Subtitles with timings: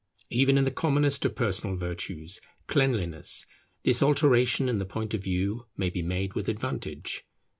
[0.31, 3.45] Even in the commonest of personal virtues, cleanliness,
[3.83, 7.23] this alteration in the point of view may be made with advantage.